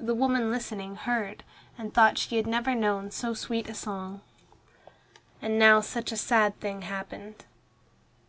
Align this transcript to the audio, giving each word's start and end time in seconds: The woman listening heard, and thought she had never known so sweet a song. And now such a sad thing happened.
The 0.00 0.12
woman 0.12 0.50
listening 0.50 0.96
heard, 0.96 1.44
and 1.78 1.94
thought 1.94 2.18
she 2.18 2.36
had 2.36 2.48
never 2.48 2.74
known 2.74 3.12
so 3.12 3.32
sweet 3.32 3.68
a 3.68 3.74
song. 3.74 4.22
And 5.40 5.56
now 5.56 5.80
such 5.82 6.10
a 6.10 6.16
sad 6.16 6.58
thing 6.58 6.82
happened. 6.82 7.44